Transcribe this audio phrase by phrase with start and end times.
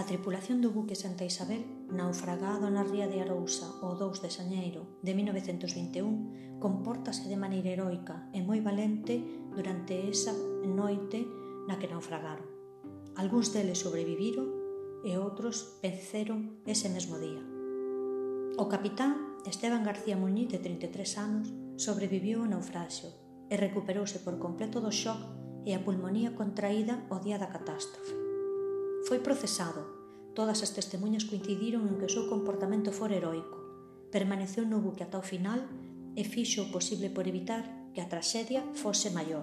[0.00, 1.60] A tripulación do buque Santa Isabel,
[1.92, 8.24] naufragado na ría de Arousa o 2 de Sañeiro de 1921, compórtase de maneira heroica
[8.32, 9.20] e moi valente
[9.52, 10.32] durante esa
[10.64, 11.28] noite
[11.68, 12.48] na que naufragaron.
[13.20, 14.48] Algúns deles sobreviviron
[15.04, 17.44] e outros venceron ese mesmo día.
[18.56, 23.12] O capitán Esteban García Muñiz, de 33 anos, sobreviviu ao naufraxio
[23.52, 25.20] e recuperouse por completo do shock
[25.68, 28.29] e a pulmonía contraída o día da catástrofe.
[29.10, 29.82] Foi procesado.
[30.38, 33.58] Todas as testemunhas coincidiron en que o seu comportamento fora heroico.
[34.14, 35.66] Permaneceu no buque ata o final
[36.14, 39.42] e fixo o posible por evitar que a traxedia fose maior.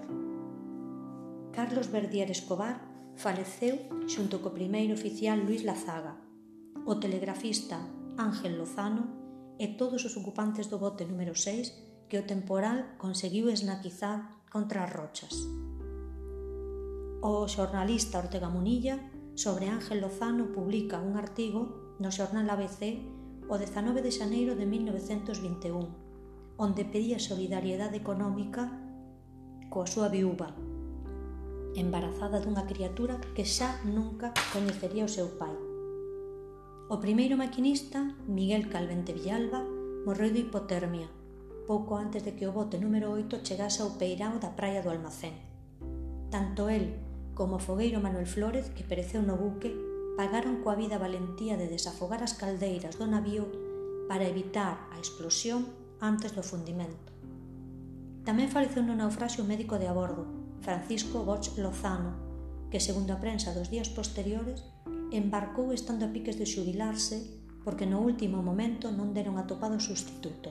[1.52, 2.80] Carlos Verdier Escobar
[3.20, 6.16] faleceu xunto co primeiro oficial Luis Lazaga,
[6.88, 7.76] o telegrafista
[8.16, 9.04] Ángel Lozano
[9.60, 14.92] e todos os ocupantes do bote número 6 que o temporal conseguiu esnaquizar contra as
[14.96, 15.36] rochas.
[17.20, 22.98] O xornalista Ortega Munilla sobre Ángel Lozano publica un artigo no xornal ABC
[23.46, 28.66] o 19 de xaneiro de 1921, onde pedía solidariedade económica
[29.70, 30.58] coa súa viúva,
[31.78, 35.54] embarazada dunha criatura que xa nunca coñecería o seu pai.
[36.90, 39.62] O primeiro maquinista, Miguel Calvente Villalba,
[40.02, 41.06] morreu de hipotermia,
[41.70, 45.38] pouco antes de que o bote número 8 chegase ao peirao da praia do Almacén.
[46.26, 47.07] Tanto el
[47.38, 49.70] como o fogueiro Manuel Flórez que pereceu no buque,
[50.18, 53.46] pagaron coa vida a valentía de desafogar as caldeiras do navío
[54.10, 55.70] para evitar a explosión
[56.02, 57.14] antes do fundimento.
[58.26, 60.26] Tamén faleceu no naufraxio o médico de a bordo,
[60.66, 62.18] Francisco Bosch Lozano,
[62.74, 64.66] que, segundo a prensa dos días posteriores,
[65.14, 70.50] embarcou estando a piques de xubilarse porque no último momento non deron atopado sustituto.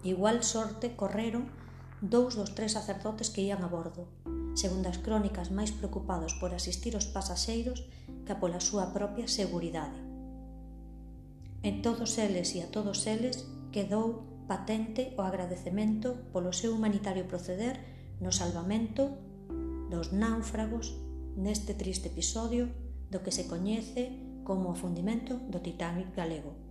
[0.00, 1.52] Igual sorte correron
[2.00, 4.08] dous dos tres sacerdotes que ían a bordo,
[4.56, 7.84] segundo as crónicas máis preocupados por asistir os pasaxeiros
[8.24, 10.00] que pola súa propia seguridade.
[11.62, 17.76] En todos eles e a todos eles quedou patente o agradecemento polo seu humanitario proceder
[18.18, 19.12] no salvamento
[19.92, 20.96] dos náufragos
[21.36, 22.72] neste triste episodio
[23.12, 26.65] do que se coñece como o fundimento do Titanic galego.